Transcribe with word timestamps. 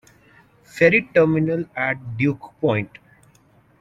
Ferry 0.63 1.05
terminal 1.13 1.63
at 1.75 2.17
Duke 2.17 2.55
Point. 2.59 2.97